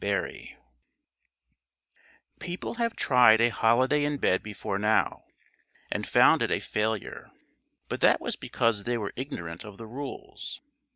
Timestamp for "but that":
7.87-8.19